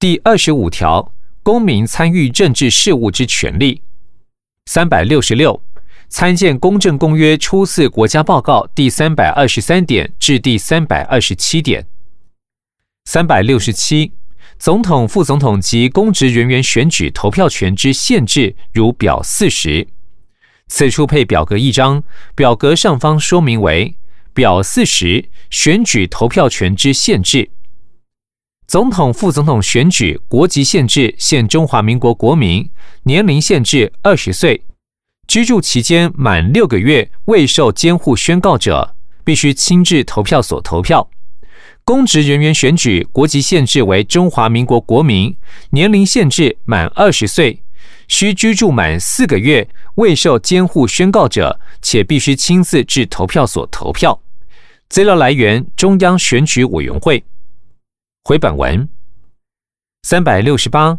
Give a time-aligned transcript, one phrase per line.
[0.00, 1.12] 第二十五条，
[1.42, 3.82] 公民参与政治事务之权利。
[4.64, 5.62] 三百六十六，
[6.08, 11.86] 参见《公正公约》初次国家报告第三百二十三点至第三百二十七点。
[13.04, 14.14] 三百六十七，
[14.58, 19.86] 总统、副总统及公职人员选举投票权之限制，如表四十。
[20.68, 22.02] 此处配表格一张，
[22.34, 23.94] 表格上方说明为
[24.32, 27.50] 表四十选举投票权之限制。
[28.70, 32.70] 总统、副总统选举国籍限制限中华民国国民，
[33.02, 34.62] 年龄限制二十岁，
[35.26, 38.94] 居住期间满六个月未受监护宣告者，
[39.24, 41.10] 必须亲至投票所投票。
[41.84, 45.36] 公职人员选举国籍限制为中华民国国民，
[45.70, 47.60] 年龄限制满二十岁。
[48.06, 54.22] 需居住满四个月未受监护宣告者，且必须亲自至投票所投票。
[54.88, 57.24] 资料来源：中央选举委员会。
[58.22, 58.88] 回本文
[60.02, 60.98] 三百六十八，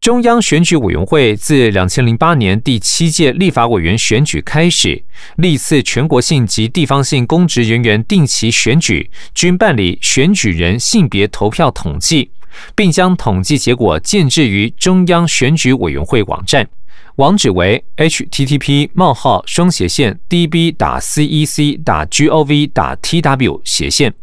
[0.00, 5.04] 中央选举委员会自两千零八年第七届立法委员选举开始，
[5.36, 12.30] 历次全国性及地方性公职人员定期选举，均办理选举人性别投票统计。
[12.76, 16.68] 并将统计结果建置于中央选举委员会网站，
[17.16, 24.14] 网址为 http: 冒号双斜线 db 打 cec 打 gov 打 tw 斜线。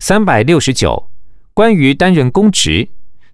[0.00, 1.10] 三百六十九，
[1.52, 2.88] 关于担任公职，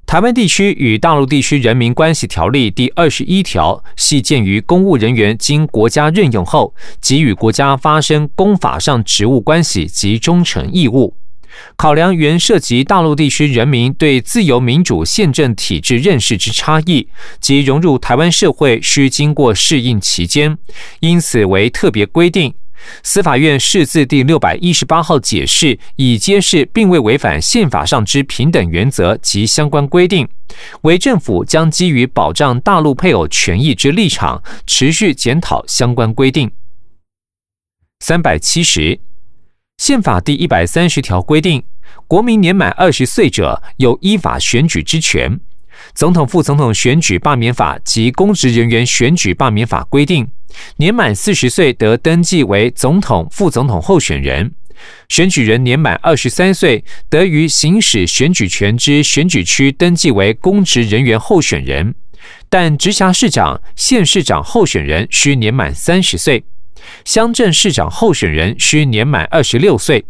[0.07, 11.15] 台湾地区与大陆地区人民关系条例第二十一条系鉴于公务人员经国家任用后，给予国家发生公法上职务关系及忠诚义务。
[11.77, 17.07] 考量原涉及大陆地区人民对自由民主宪政体制认识之差异，
[17.41, 20.59] 及融入台湾社会需经过适应期间，
[21.01, 22.55] 因此为特别规定。
[23.03, 30.29] 司法院释字第六百一十八号解释，已揭示并未违反宪法上之平等原则及相关规定，
[30.83, 36.51] 为政府将基于保障大陆配偶权益之立场，持续检讨相关规定。
[38.01, 39.01] 三百七十。
[39.79, 41.65] 宪法第一百三十条规定，
[42.07, 45.41] 国民年满二十岁者有依法选举之权。
[45.95, 50.29] 总统、副总统选举罢免法及公职人员选举罢免法规定，
[50.77, 54.53] 年满四十岁得登记为总统、副总统候选人。
[55.09, 61.95] 选举人年满二十三岁，得于行使选举权之选举区登记为公职人员候选人。
[62.49, 66.45] 但直辖市长、县市长候选人需年满三十岁。
[67.05, 70.05] 乡镇市长候选人需年满二十六岁。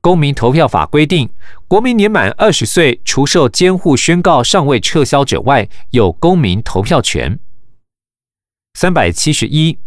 [0.00, 1.28] 公民投票法规定，
[1.68, 7.38] 国民年满二十岁，除受监护宣告尚未撤销者外，有公民投票权。
[8.74, 9.78] 三百七十一，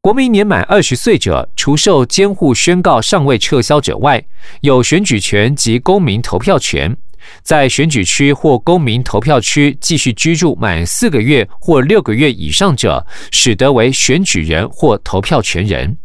[0.00, 4.24] 国民年满二十岁者，除受监护宣告尚未撤销者外，
[4.62, 6.96] 有选举权及公民投票权。
[7.42, 15.96] 在选举区或公民投票区继续居住满四个月或六个月以上者，使得为选举人或投票权人。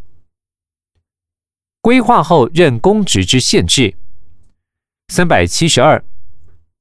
[1.89, 3.95] 规划后任公职之限制。
[5.11, 6.03] 三百七十二。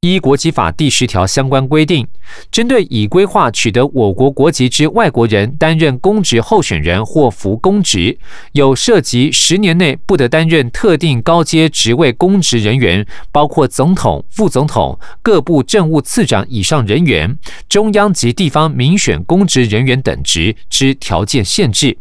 [0.03, 2.07] 依国籍法第十条相关规定，
[2.51, 8.19] 针对已规划取得我国国籍之外国人担任公职候选人或服公职，
[8.53, 21.97] 有涉及十年内不得担任特定高阶职位公职人员，包括总统、副总统、各部政务次长以上人员、中央及地方民选公职人员等职之条件限制。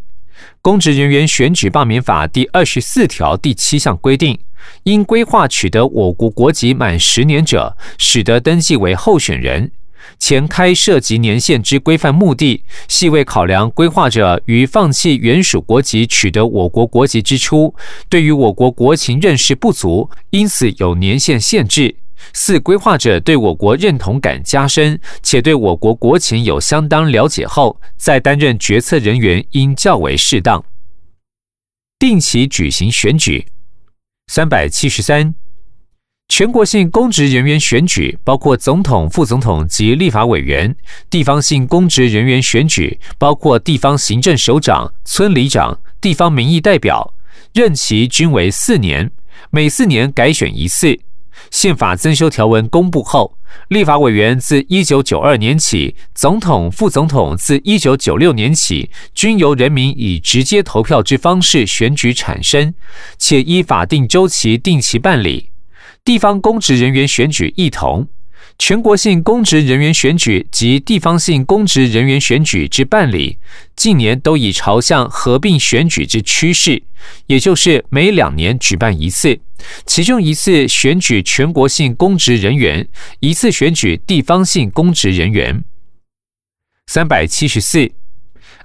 [0.61, 4.37] 公职人员选举罢免法第二十四条第七项规定。
[4.83, 9.71] 因规划取得我国国籍满十年者，使得登记为候选人。
[10.19, 17.73] 前开涉及年限之规范目的，系为考量规划者于放弃原属国籍取得我国国籍之初，
[18.09, 21.95] 对于我国国情认识不足，因此有年限限制。
[22.33, 30.63] 四规划者对我国认同感加深，且对我国国情有相当了解后，再担任决策人员，应较为适当。
[31.99, 33.47] 定期举行选举。
[34.27, 35.33] 三百七十三，
[36.27, 40.75] 全国性公职人员选举包括总统、副总统及立法委员；
[41.09, 47.13] 地方性公职人员选举包括地方行政首长、村里长、地方民意代表，
[47.53, 49.09] 任期均为四年，
[49.49, 50.99] 每四年改选一次。
[51.51, 53.37] 宪法增修条文公布后，
[53.69, 62.73] 立法委员自一九九二年起，总统、副总统自一九九六年起，均由人民以直接投票之方式选举产生，
[63.17, 65.51] 且依法定周期定期办理。
[66.03, 68.07] 地方公职人员选举一同，
[68.59, 73.37] 全国性公职人员选举及地方性公职人员选举之办理，
[73.75, 76.81] 近年都已朝向合并选举之趋势，
[77.27, 79.39] 也就是每两年举办一次，
[79.85, 82.87] 其中一次选举全国性公职人员，
[83.19, 85.63] 一次选举地方性公职人员。
[86.87, 87.91] 三百七十四。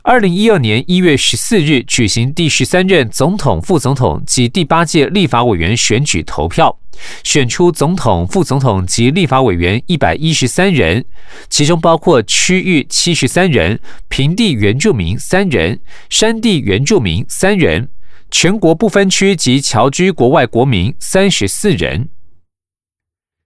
[0.04, 6.76] 二零一二年一月十四日举行第十三任总统、副总统及第八届立法委员选举投票，
[7.22, 11.04] 选出总统、副总统及立法委员一百一十三人，
[11.48, 13.78] 其中包括区域七十三人、
[14.08, 17.88] 平地原住民三人、山地原住民三人、
[18.28, 22.08] 全国不分区及侨居国外国民三十四人。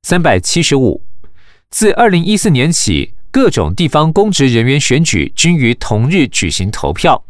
[0.04, 1.02] 三百七十五，
[1.68, 3.15] 自二零一四年起。
[3.30, 7.24] 各种地方公职人员选举均于同日举行投票。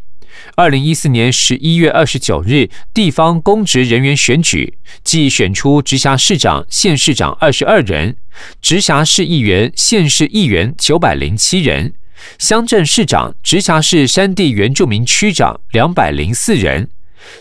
[0.54, 8.16] 二零一四年十一月二十九日，地方公职人员选举，即选出直辖市长、县市长二十二人，
[8.60, 11.94] 直辖市议员、县市议员九百零七人，
[12.38, 16.90] 乡镇市长、直辖市山地原住民区长两百零四人，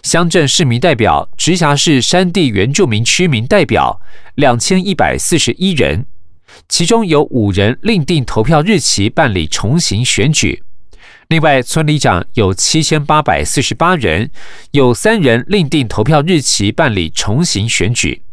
[0.01, 3.99] 乡镇市民代表、直辖市山地原住民区民代表
[4.35, 6.05] 两千一百四十一人。
[6.67, 10.63] 其中有五人另定投票日期办理重新选举，
[11.27, 14.29] 另外村里长有七千八百四十八人，
[14.71, 18.23] 有三人另定投票日期办理重新选举。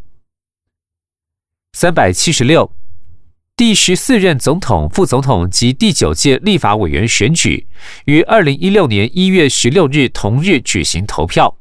[1.72, 2.70] 三百七十六，
[3.56, 7.66] 第十四任总统、副总统及第九届立法委员选举
[8.04, 11.56] 于二零一六年一月十六日同日举行投票。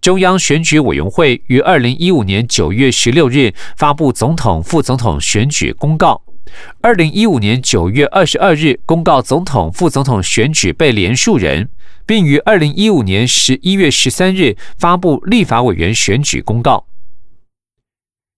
[0.00, 6.22] 中央选举委员会于二零一五年九月十六日发布总统、副总统选举公告，
[6.80, 11.68] 二零一五年九月二十二日公告总统、副总统选举被连数人，
[12.06, 16.86] 并于二零一五年十一月十三日发布立法委员选举公告。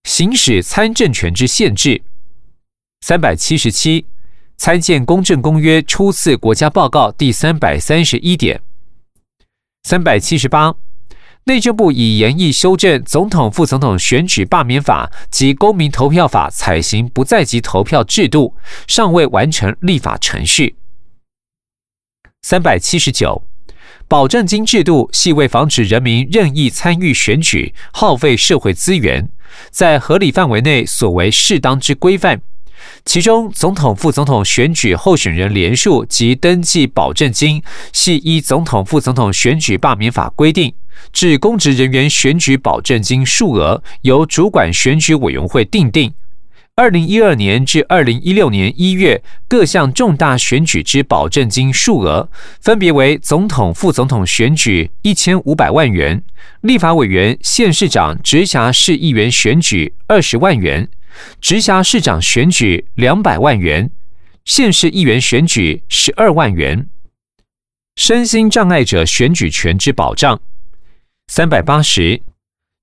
[0.03, 2.01] 行使参政权之限制，
[3.01, 4.05] 三百七十七，
[4.55, 8.61] 参见公正公约初次国家报告第三百三十一点，
[9.83, 10.86] 三百七十八。
[11.47, 18.53] 内政部已研议修正《总统、副总统选举罢免法》及《公民投票法》，采行不在籍投票制度，
[18.85, 20.75] 尚未完成立法程序。
[22.41, 23.41] 三百七十九，
[24.09, 29.29] 保证金制度系为防止人民任意参与选举，耗费社会资源，
[29.71, 32.41] 在合理范围内所为适当之规范。
[33.05, 40.73] 其中，总统、副总统选举候选人连数及登记保证金，系依《总统、副总统选举罢免法》规定。
[41.11, 46.13] 至公职人员选举保证金数额由主管选举委员会定定。
[46.75, 52.29] 二零一二年至二零一六年一月各项重大选举之保证金数额，
[52.61, 56.23] 分别为总统、副总统选举一千五百万元，
[56.61, 60.87] 立法委员、县市长、直辖市议员选举二十万元，
[61.41, 63.89] 直辖市长选举两百万元，
[64.45, 66.87] 县市议员选举十二万元。
[67.95, 70.39] 身心障碍者选举权之保障。
[71.29, 72.21] 三百八十，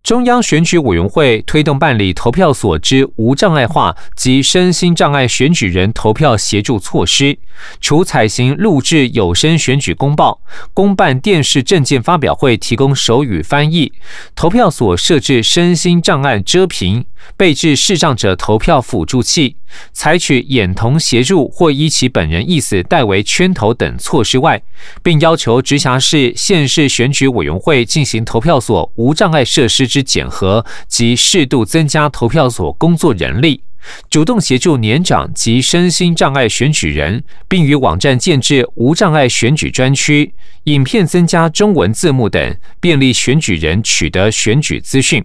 [0.02, 7.38] 中央选举委员会推动办理投票所之无障碍化及身心障碍选举人投票协助措施，
[7.80, 10.42] 除采行录制有声选举公报、
[10.74, 13.90] 公办电视证件发表会提供手语翻译，
[14.36, 17.06] 投票所设置身心障碍遮屏。
[17.36, 19.56] 备置视障者投票辅助器，
[19.92, 24.62] 采取眼同协助或依其本人意思代为圈投等措施外，
[25.02, 33.62] 并要求直辖市、县市选举委员会进行投票所无障碍设施之检核及适度增加投票所工作人力，
[34.08, 40.34] 主动协助年长及身心障碍选举人，并于网站建置无障碍选举专区，
[40.64, 45.24] 影片增加中文字幕等，便利选举人取得选举资讯。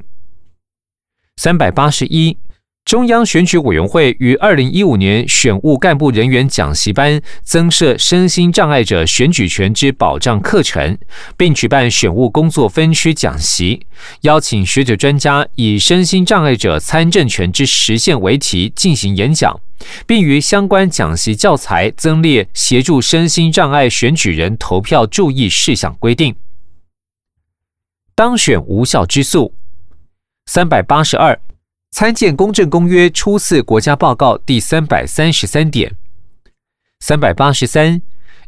[1.42, 2.38] 三百八十一，
[2.84, 10.98] 中央选举委员会于二零一五年选务干部人员讲习班增设身心障碍者选举权之保障课程，
[11.38, 13.86] 并举办选务工作分区讲习，
[14.24, 19.58] 邀请学者专家以身心障碍者参政权之实现为题进行演讲，
[20.06, 26.36] 并于相关讲习教材增列协助身心障碍选举人投票注意事项规定。
[28.14, 29.54] 当选无效之诉。
[30.52, 31.40] 三百八十二，
[31.92, 35.96] 参见公正公约初次国家报告第三百三十三点。
[37.02, 38.02] 三百八十三，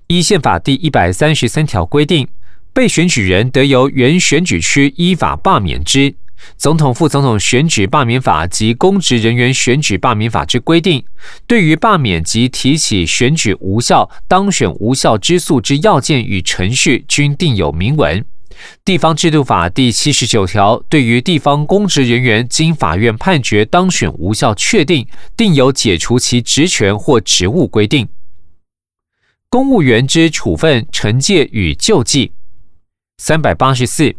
[0.07, 2.27] 依宪法第一百三十三条规定，
[2.73, 6.15] 被选举人得由原选举区依法罢免之。
[6.57, 11.05] 总统、副总统选举罢免法及公职人员选举罢免法之规定，
[11.45, 18.25] 对于罢免及提起选举无效、当选无效之诉之要件与程序，均定有明文。
[18.83, 28.07] 地方制度法第七十九条，对于地方公职人员经法院判决当选无效确定，定有解除其职权或职务规定。
[29.49, 32.31] 公务员之处分、惩戒与救济。
[33.17, 34.15] 三百八十四，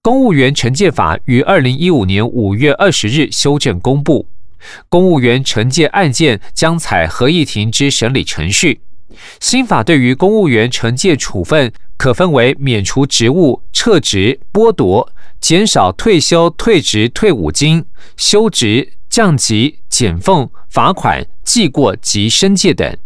[0.00, 4.26] 公务员惩戒法于二零一五年五月二十日修正公布。
[4.88, 8.80] 公务员惩戒案件将采合议庭之审理程序。
[9.40, 17.84] 新法对于公务员惩戒处分，可分为免除职务、撤职、剥夺、减少退休、退职、退伍金、
[18.16, 22.96] 休职、降级、减俸、罚款、记过及申诫等。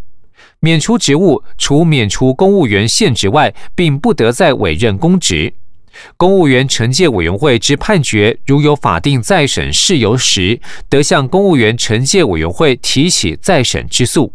[0.60, 5.54] 免除职务，除免除公务员现职外，并不得再委任公职。
[6.16, 14.32] 公务员惩戒委员会之判决，如有法定再审事由时，得向公务员惩戒委员会提起再审之诉。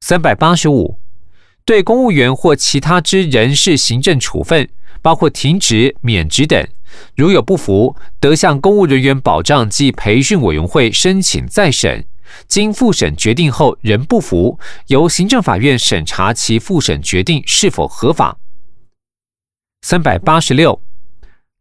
[0.00, 0.98] 三百八十五，
[1.66, 4.68] 对公务员或其他之人事行政处分，
[5.02, 6.64] 包括停职、免职等，
[7.16, 12.06] 如有不服，得向公务人员保障及培训委员会申请再审。
[12.46, 18.38] 经复审决定后仍不服，由行政法院审查其复审决定是否合法。
[19.82, 20.80] 三百八十六，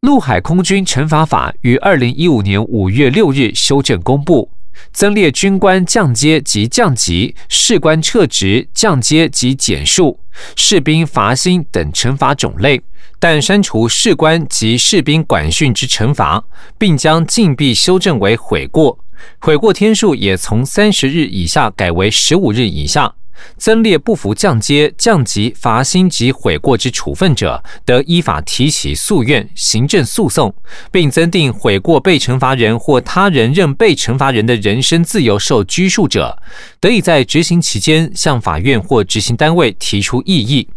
[0.02, 4.52] 陆海空军惩罚法于二零一五年五月六日修正公布。
[4.92, 10.20] 增列军官降阶及降级、士官撤职、降阶及减数、
[10.56, 12.82] 士兵罚薪等惩罚种类，
[13.20, 16.44] 但删除士官及士兵管训之惩罚，
[16.78, 19.00] 并将禁闭修正为悔过，
[19.40, 23.16] 悔过天数也从三十日以下改为十五日以下。
[23.58, 30.54] 增列不服降阶、降级、罚薪及悔过之处分者，得依法提起诉愿、行政诉讼，
[30.92, 36.38] 并增订悔过被惩罚人或他人任被惩罚人的人身自由受拘束者，
[36.80, 40.68] 得以在执行期间向法院或执行单位提出异议。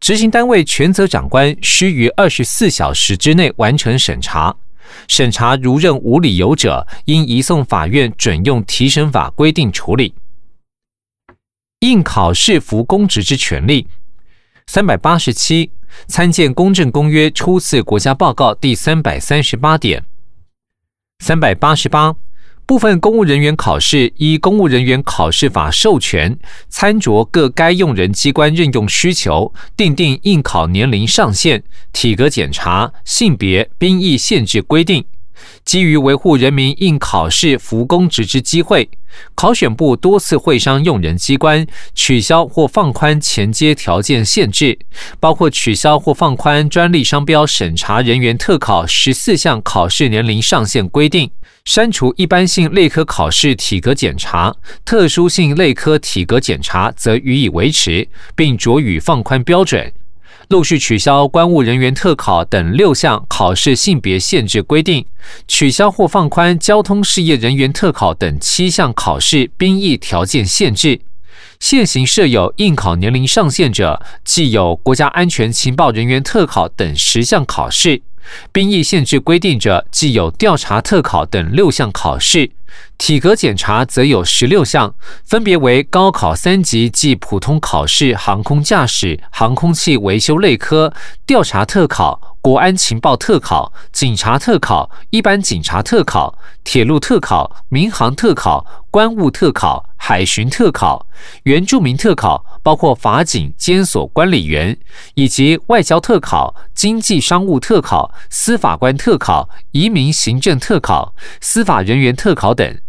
[0.00, 4.56] 执行单位权责长官须于二十四小时之内完成审查，
[5.06, 10.12] 审查如认无理由者，应移送法院准用提审法规定处理。
[11.80, 13.86] 应考试服公职之权利，
[14.66, 15.70] 三百八十七
[16.08, 20.04] 参见《公正公约》初次国家报告第三百三十八点。
[21.20, 22.16] 三百八十八
[22.66, 26.36] 部分公务人员考试依《公务人员考试法》授权，
[26.68, 35.04] 参酌各该用人机关任用需求，订定应考年龄上限、体格检查、性别、兵役限制规定。
[35.64, 38.88] 基于维护人民应考试服公职之机会，
[39.34, 44.78] 考选部多次会商用人机关，取消或放宽前阶条件限制，
[45.20, 51.30] 包括取消或放宽专利商标审查人员特考十四项考试年龄上限规定，
[51.64, 54.54] 删除一般性类科考试体格检查，
[54.84, 59.92] 特殊性类科体格检查则予以维持，并着予放宽标准。
[60.48, 65.04] 陆续取消官务人员特考等六项考试性别限制规定，
[65.46, 70.98] 取消或放宽交通事业人员特考等七项考试兵役条件限制。
[71.60, 78.02] 现行设有应考年龄上限者，既有国家安全情报人员特考等十项考试。
[78.52, 82.50] 兵役限制规定者，既有调查特考等六项考试；
[82.98, 90.92] 体格检查则有十六项，分别为高考三级即普通考试、航空驾驶、航空器维修类科、
[91.26, 99.84] 调查特考、国安情报特考、警察特考、一般警察特考、铁路特考、民航特考、官务特考。
[100.00, 101.06] 海巡特考、
[101.42, 104.78] 原住民特考，包括法警、监所管理员，
[105.14, 112.80] 以及外交特考、经济商务特考、司法官特考、移民行政特考、司法人员特考等。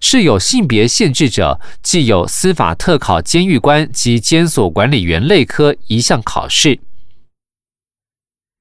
[0.00, 6.78] 是有性别限制者，既有司法特考监狱官及监所管理员类科一项考试。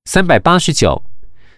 [0.08, 1.04] 三百八十九。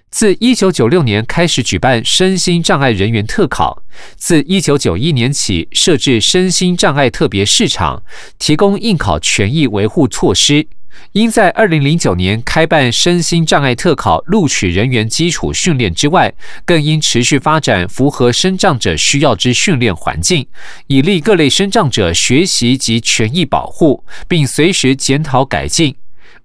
[0.10, 3.84] 自一九九六年开始举办身心障碍人员特考，
[4.16, 8.02] 自一九九一年起设置身心障碍特别市场，
[8.40, 10.66] 提供应考权益维护措施。
[11.12, 16.34] 应在二零零九年开办身心障碍特考录取人员基础训练之外，
[16.66, 20.48] 更应持续发展符合身障者需要之训练环境，
[20.88, 25.94] 以利各类身障者学习及权益保护，并随时检讨改进。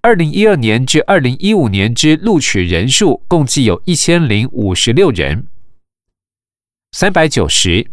[0.04, 5.46] 二零一二年至二零一五年之录取人数共计有一千零五十六人。
[6.90, 7.88] 三百九十，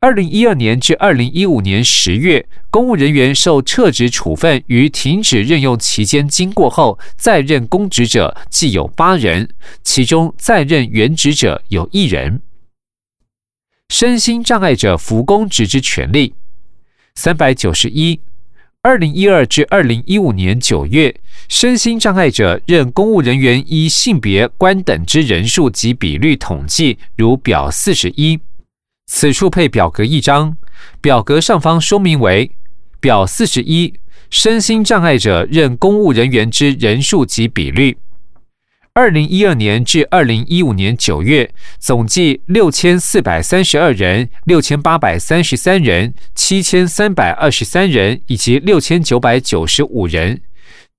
[0.00, 9.50] 二零一二年至二零一五年十月，公务人员受撤职处分于停止任用期间经过后再任公职者，计有八人，
[9.82, 12.40] 其中在任原职者有一人。
[13.90, 16.32] 身心障碍者服公职之权利。
[17.14, 18.22] 三百九十一。
[18.86, 21.12] 二零一二至二零一五年九月，
[21.48, 28.38] 身心障碍者任公务人员依性别、官等之人数及比率统计，如表四十一。
[29.10, 30.56] 此处配表格一张，
[31.00, 32.52] 表格上方说明为
[33.00, 33.92] 表四十一：
[34.30, 37.98] 身心障碍者任公务人员之人数及比率。
[38.96, 50.40] 二零一二年至二零一五年九月，总计六千四百三十二人、六千八百三十三人、七千三百二十三人以及六千九百九十五人。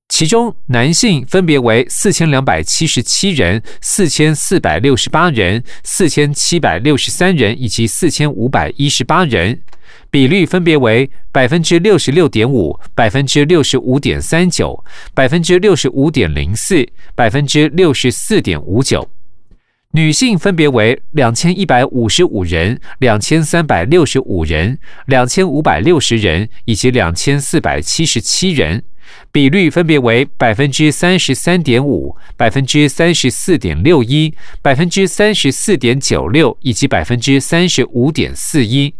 [0.09, 9.61] 其中男性分别为四千两百七十七人、四千四百六十八人、四千七百六十三人以及四千五百一十八人。
[10.09, 14.83] 比率分别为百分之六十六点五、百分之六十五点三九、
[15.13, 19.09] 百分之六十五点零四、百分之六十四点五九。
[19.91, 28.83] 女性分别为两千一百五十五人、两千三百六十五人、两千五百六十人以及两千四百七十七人。
[29.31, 38.93] 比率分别为百分之三十三点五、百分之三十四点六一、百分之三十四点九六以及百分之三十五点四一。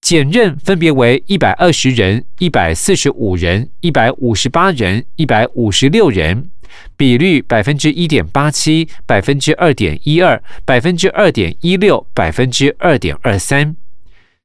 [0.00, 6.50] 减任分别为一百二十人、一百四十五人、一百五十八人、一百五十六人，
[6.96, 13.76] 比率百分之一点八七、百分之二点一二、百分之二点一六、百分之二点二三。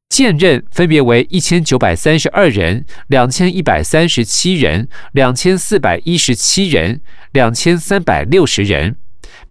[0.10, 7.02] 荐任分别为一千九百三十二人、两千一百三十七人、两千四百一十七人、
[7.34, 8.96] 两千三百六十人。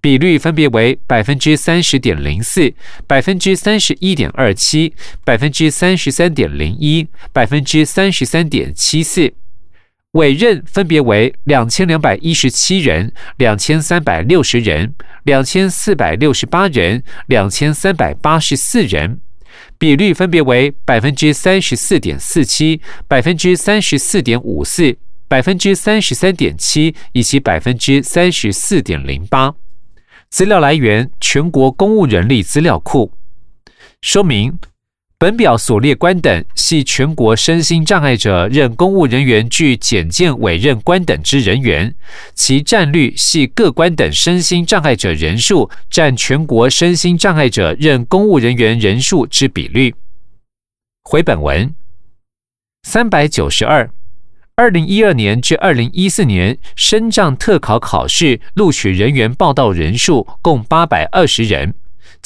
[0.01, 2.73] 比率分别为百分之三十点零四、
[3.07, 4.95] 百分之三十一点二七、
[5.25, 9.33] 百分之三十三点零一、百分之三十三点七四。
[10.13, 14.95] 委任分别为两千两百一十七人、两千三百六十人、
[15.25, 19.21] 两千四百六十八人、两千三百八十四人。
[19.79, 24.97] 比率分别为百分之三十四点四七、百分之三十四点五四、
[25.29, 29.55] 百分之三十三点七以及百分之三十四点零八。
[30.29, 33.13] 资料来源：全国公务人力资料库。
[34.01, 34.59] 说明：
[35.19, 41.95] 本表所列官等系全国身心障碍者任公务人员具简荐委任官等之人员，
[42.35, 49.95] 其占率系各官等身心障碍者人数占全国身心障碍者任公务人员人数之比率。
[51.03, 51.75] 回本文
[52.83, 53.91] 三百九十二。
[54.55, 61.75] 二零一二年至二零一四年，深障特考考试录取人员报到人数共八百二十人，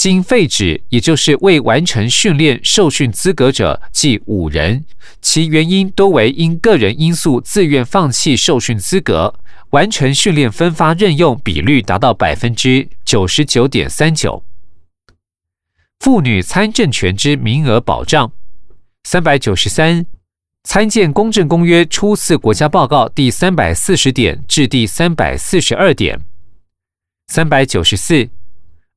[0.01, 4.87] 经废止，也就是未完成训练受训资格者计五人，
[5.21, 9.35] 其原因多为因个人因素自愿放弃受训资格，
[9.73, 14.43] 完成训练分发任用比率达到百分之九十九点三九。
[15.99, 18.33] 妇女参政权之名额保障，
[19.05, 20.07] 三百九十三。
[20.65, 26.19] 参见《公正公约》初次国家报告第三百四十点至第三百四十二点。
[27.27, 28.31] 三百九十四，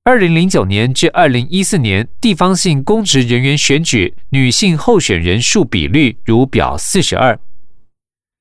[0.06, 7.40] 二零零九年至二零一四年地方性公职人员选举女性候选人数比率如表四十二。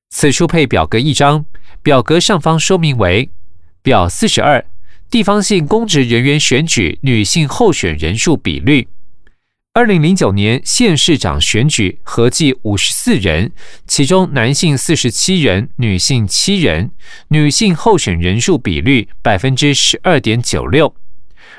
[0.09, 1.45] 此处配表格一张，
[1.81, 3.29] 表格上方说明为
[3.81, 4.65] 表四十二
[5.09, 8.89] 地方性公职人员选举女性候选人数比率。
[9.71, 13.53] 二零零九年县市长选举合计五十四人，
[13.87, 16.91] 其中男性四十七人，女性七人，
[17.29, 20.93] 女性候选人数比率百分之十二点九六。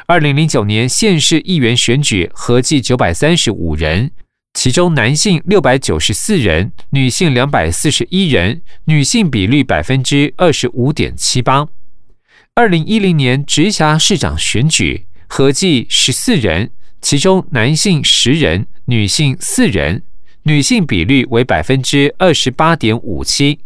[0.07, 4.11] 二零零九年县市议员选举合计九百三十五人，
[4.53, 11.67] 其中男性六百九十四人，女性两百四十一人，女性比率百分之二十五点七八。
[12.55, 16.71] 二零一零年直辖市长选举合计十四人。
[17.01, 20.03] 其中男性十人，女性四人，
[20.45, 23.61] 女性比率为百分之二十八点五七。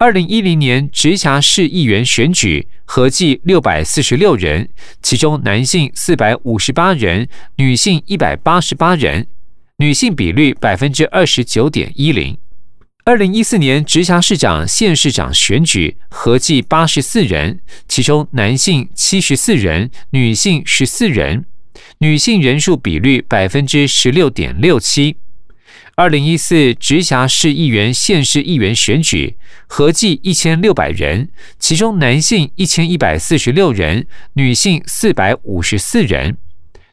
[0.00, 4.68] 二零一零年直辖市议员选举合计六百四十六人，
[5.02, 9.26] 其中男性四百五十八人，女性一百八十八人，
[9.78, 12.38] 女性比率百分之二十九点一零。
[13.04, 17.58] 二零一四年直辖市长、县市长选举合计八十四人，
[17.88, 21.44] 其中男性七十四人，女性十四人。
[21.98, 25.16] 女性人数比率百分之十六点六七。
[25.98, 36.38] 二零一四直辖市议员、县市议员选举合计一千六百人，其中男性一千一百四十六人，女性四百五十四人，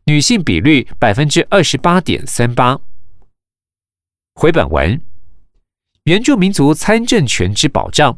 [0.06, 2.80] 女性比率百分之二十八点三八。
[4.34, 5.00] 回本文，
[6.06, 8.18] 原住民族参政权之保障，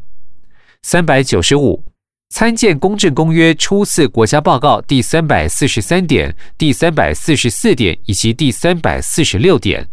[0.84, 1.84] 三百九十五。
[2.30, 9.89] 参见《公正公约》初次国家报告第三百四十三点、第三百四十四点以及第三百四十六点。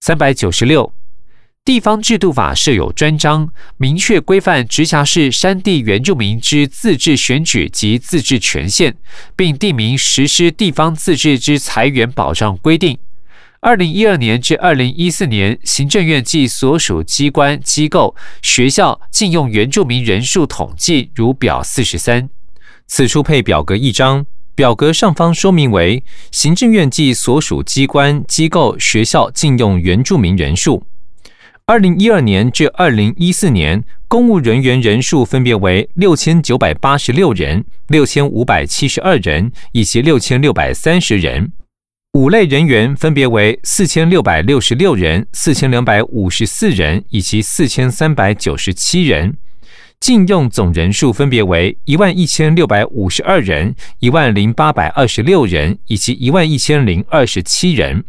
[0.00, 0.92] 三百九十六，
[1.64, 8.96] 地方制度法设有专章，明确规范直辖市山地原住民之自治选举及自治权限，
[9.34, 12.96] 并定明实施地方自治之财源保障规定。
[13.60, 22.30] 二零一二年至二零一四年，行政院及所属机关、机构、学校禁用原住民人数统计如表四十三。
[22.86, 24.24] 此处配表格一张，
[24.58, 30.84] 表格上方说明为行政院及所属机关、机构、学校禁用原住民人数。
[31.64, 41.52] 二零一二年至二零一四年，公务人员人数分别为六千九百八十六人、六千五百七十二人以及六千六百三十人。
[42.14, 49.36] 五类人员分别为四千六百六十六人、四千两百五十四人以及四千三百九十七人，
[50.00, 58.04] 禁用总人数分别为一万一千六百五十二人、一万零八百二十六人以及一万一千零二十七人。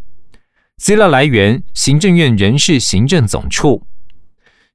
[0.77, 3.83] 资料来源：行政院人事行政总处。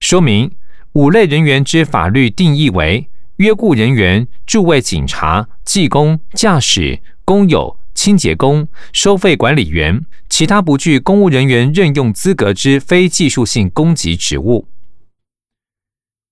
[0.01, 0.51] 说明：
[0.93, 7.79] 五类人员之法律定义为约雇人员、驻位警察、技工、驾驶、工友。
[7.95, 14.67] 清洁工、收费管理员、其他不具公务人员任用资格之非技术性公级职务。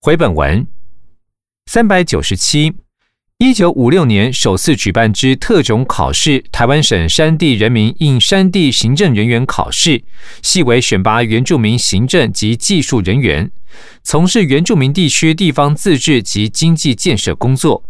[0.05, 0.67] 回本文
[1.67, 2.75] 三百九十七，
[3.39, 10.03] 一九五六年首次举办之特种考试——台湾省山地人民应山地行政人员考试，
[10.43, 13.49] 系为选拔原住民行政及技术人员，
[14.03, 17.85] 从事原住民地区地方自治及经济建设工作。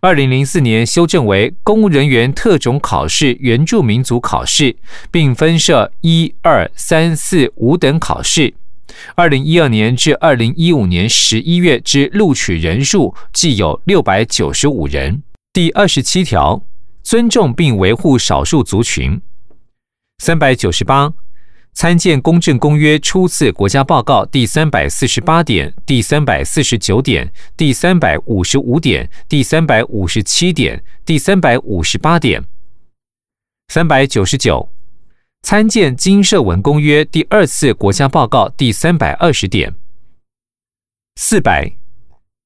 [0.00, 4.74] 二零零四年修正为公务人员特种考试原住民族考试，
[5.10, 8.54] 并分设一二三四五等考试。
[9.14, 15.22] 二零一二年至二零一五年十一月之录取人数计有六百九十五人。
[15.52, 16.62] 第二十七条，
[17.02, 19.20] 尊重并维护少数族群。
[20.18, 21.12] 三百九十八。
[21.74, 32.44] 参见《公正公约》初次国家报告第三百四十八点、第三百四十九点、第三百五十五点、第三百五十七点、第三百五十八点。
[33.68, 34.68] 三百九十九，
[35.42, 39.74] 参见《金社文公约》第二次国家报告第三百二十点。
[41.16, 41.72] 四百，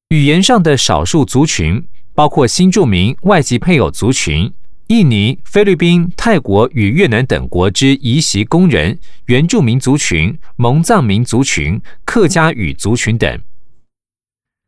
[0.08, 4.52] 语言上的少数族群包括新住民、外籍配偶族群。
[4.88, 13.40] 印尼、菲律宾、泰国与越南等国之移徙工人、原住民族群、蒙藏民族群、客家语族群等。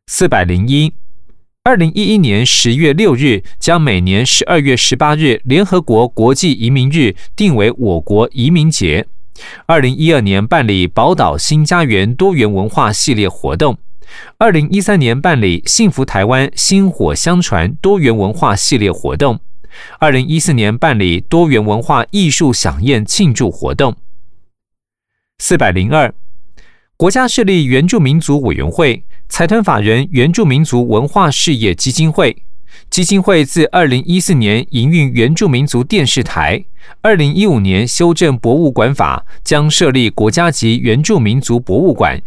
[0.07, 0.93] 四百零一，
[1.69, 9.05] 二零一一年十月六日将每年十二月十八日联合国国际移民日定为我国移民节。
[9.67, 13.77] 二零一二年办理宝岛新家园多元文化系列活动。
[14.39, 19.39] 二零一三年办理幸福台湾薪火相传多元文化系列活动。
[19.99, 23.95] 二零一四年办理多元文化艺术飨宴庆祝活动。
[25.37, 26.11] 四百零二，
[26.99, 32.43] 国家设立原住民族委员会，财团法人原住民族文化事业基金会。
[32.89, 36.61] 基金会自二零一四年营运原住民族电视台。
[37.01, 42.21] 二零一五年修正博物馆法，将设立国家级原住民族博物馆。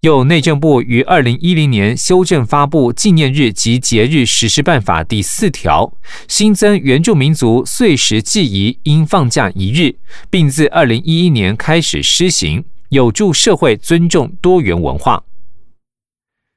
[0.00, 5.92] 由内政部于二零一零年修正发布纪念日及节日实施办法第四条，
[6.26, 9.96] 新增原住民族岁时祭仪应放假一日，
[10.30, 15.24] 并自二零一一年开始施行，有助社会尊重多元文化。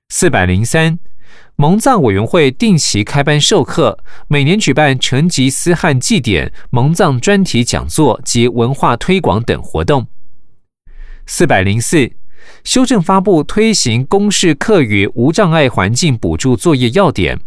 [0.09, 0.99] 四百零三，
[1.55, 3.97] 蒙藏委员会定期开班授课，
[4.27, 10.05] 每年举办成吉思汗祭典、蒙藏专题讲座及文化推广等活动。
[11.25, 12.11] 四百零四。
[12.63, 17.39] 修正发布推行公示课语无障碍环境补助作业要点，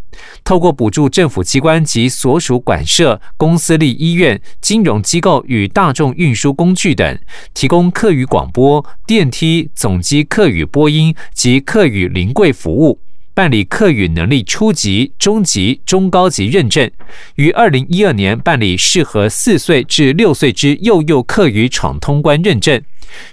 [0.44, 7.18] 透过补助政府机关及所属管社、公司立医院、金融机构与大众运输工具等，
[7.52, 13.00] 提供课语广播、电梯、总机课语播音及课语临柜服务，
[13.34, 16.90] 办理课语能力初级、中级、中高级认证。
[17.34, 22.82] 于二零一二年办理适合四岁至六岁之幼幼课语闯通关认证。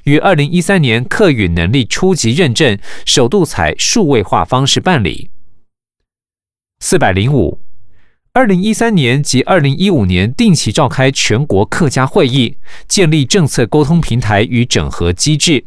[0.04, 5.30] 于二零一三年客语能力初级认证首度采数位化方式办理。
[6.80, 7.60] 四百零五，
[8.34, 15.66] 二零一三年及二零一五年定期召开全国客家会议，建立政策沟通平台与整合机制。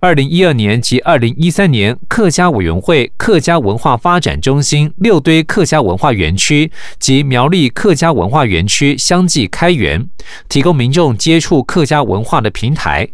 [0.00, 10.08] 二零一二年及二零一三年客家委员会客家文化发展中心六堆客家文化园区及苗栗客家文化园区相继开园，
[10.48, 13.08] 提供民众接触客家文化的平台。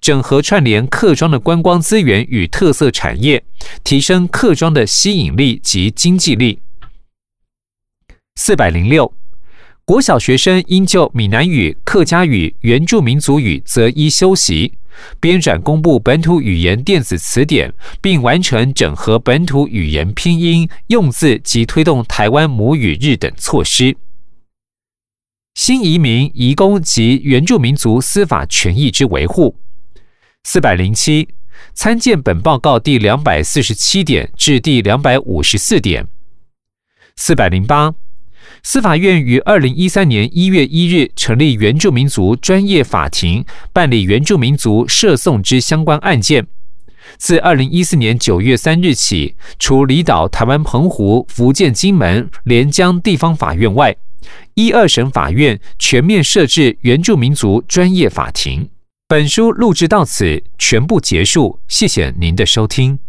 [0.00, 3.44] 整合串联客庄的观光资源与特色产业，
[3.84, 6.60] 提升客庄的吸引力及经济力。
[8.36, 9.12] 四百零六，
[9.84, 14.74] 国小学生应就闽南语、客家语、原住民族语择一修习，
[15.18, 23.96] 编纂公布本土语言电子词典，并完成整合本土语言拼音、用字及推动台湾母语日等措施。
[25.54, 29.56] 新移民、移工及原住民族司法权益之维护。
[30.42, 31.28] 四百零七，
[31.74, 36.08] 参见本报告第两百四十七点至第两百五十四点。
[37.14, 37.94] 四百零八。
[38.62, 46.46] 司法院于二零一三年一月一日成立原住民族专业法庭，办理原住民族涉讼之相关案件。
[47.16, 53.94] 自二零一四年九月三日起，除离岛、台湾澎湖、福建金门、连江地方法院外，
[54.54, 58.70] 一二省法院全面设置原住民族专业法庭。
[59.10, 63.00] 本书录制到此全部结束，谢谢您的收听。